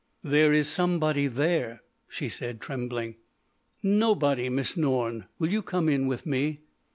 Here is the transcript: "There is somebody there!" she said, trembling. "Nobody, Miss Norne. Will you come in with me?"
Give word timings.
"There 0.23 0.51
is 0.51 0.67
somebody 0.67 1.27
there!" 1.27 1.83
she 2.07 2.27
said, 2.27 2.59
trembling. 2.59 3.17
"Nobody, 3.83 4.49
Miss 4.49 4.75
Norne. 4.75 5.27
Will 5.37 5.49
you 5.49 5.61
come 5.61 5.87
in 5.87 6.07
with 6.07 6.25
me?" 6.25 6.61